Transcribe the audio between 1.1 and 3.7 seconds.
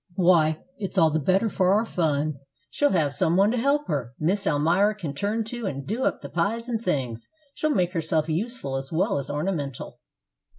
the better for our fun. She'll have some one to